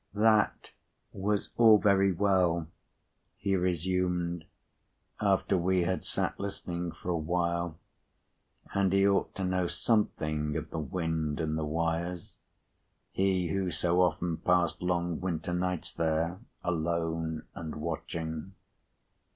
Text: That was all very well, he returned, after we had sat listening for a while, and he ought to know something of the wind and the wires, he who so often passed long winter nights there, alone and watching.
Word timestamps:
That 0.15 0.71
was 1.13 1.51
all 1.57 1.77
very 1.77 2.11
well, 2.11 2.65
he 3.37 3.55
returned, 3.55 4.45
after 5.19 5.55
we 5.59 5.83
had 5.83 6.05
sat 6.05 6.39
listening 6.39 6.91
for 6.91 7.11
a 7.11 7.17
while, 7.19 7.77
and 8.73 8.91
he 8.93 9.07
ought 9.07 9.35
to 9.35 9.43
know 9.43 9.67
something 9.67 10.55
of 10.57 10.71
the 10.71 10.79
wind 10.79 11.39
and 11.39 11.55
the 11.55 11.65
wires, 11.65 12.39
he 13.11 13.49
who 13.49 13.69
so 13.69 14.01
often 14.01 14.37
passed 14.37 14.81
long 14.81 15.19
winter 15.19 15.53
nights 15.53 15.93
there, 15.93 16.39
alone 16.63 17.43
and 17.53 17.75
watching. 17.75 18.53